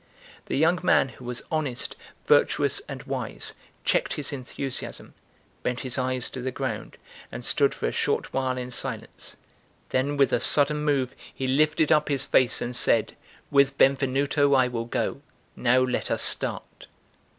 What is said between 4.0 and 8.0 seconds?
his enthusiasm, bent his eyes to the ground, and stood for a